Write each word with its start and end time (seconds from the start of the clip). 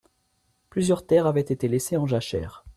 Plusieurs 0.71 1.05
terres 1.05 1.27
avaient 1.27 1.41
été 1.41 1.67
laissées 1.67 1.95
en 1.95 2.07
jachère. 2.07 2.65